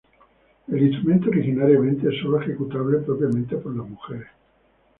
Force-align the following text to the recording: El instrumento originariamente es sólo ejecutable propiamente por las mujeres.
El 0.67 0.81
instrumento 0.81 1.29
originariamente 1.29 2.09
es 2.09 2.19
sólo 2.23 2.41
ejecutable 2.41 2.97
propiamente 3.05 3.55
por 3.57 3.75
las 3.77 3.87
mujeres. 3.87 4.29